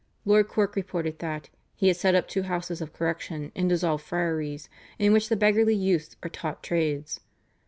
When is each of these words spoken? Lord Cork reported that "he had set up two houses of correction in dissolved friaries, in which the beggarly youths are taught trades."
Lord 0.25 0.47
Cork 0.47 0.75
reported 0.75 1.19
that 1.19 1.49
"he 1.75 1.87
had 1.89 1.95
set 1.95 2.15
up 2.15 2.27
two 2.27 2.41
houses 2.41 2.81
of 2.81 2.91
correction 2.91 3.51
in 3.53 3.67
dissolved 3.67 4.03
friaries, 4.03 4.67
in 4.97 5.13
which 5.13 5.29
the 5.29 5.35
beggarly 5.37 5.75
youths 5.75 6.15
are 6.23 6.29
taught 6.29 6.63
trades." 6.63 7.19